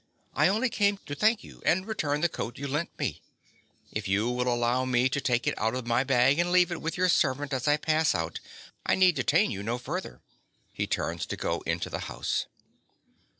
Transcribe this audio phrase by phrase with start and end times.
[0.33, 3.21] I only came to thank you and return the coat you lent me.
[3.91, 6.81] If you will allow me to take it out of my bag and leave it
[6.81, 8.39] with your servant as I pass out,
[8.83, 10.23] I need detain you no further.
[10.75, 12.47] (_He turns to go into the house.